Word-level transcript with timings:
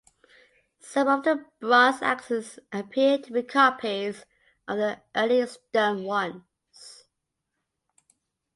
Some 0.79 1.07
of 1.09 1.25
the 1.25 1.45
bronze 1.59 2.01
axes 2.01 2.57
appear 2.71 3.19
to 3.19 3.31
be 3.31 3.43
copies 3.43 4.25
of 4.67 4.77
the 4.79 4.99
earlier 5.15 5.45
stone 5.45 6.05
ones. 6.05 7.03